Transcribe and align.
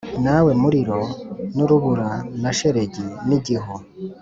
Nawe 0.25 0.51
muriro 0.61 0.99
n 1.55 1.57
urubura 1.65 2.09
na 2.41 2.51
shelegi 2.57 3.05
n 3.27 3.29
igihu 3.37 3.75